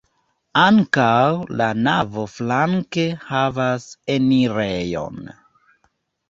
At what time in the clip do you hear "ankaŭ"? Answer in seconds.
0.59-1.11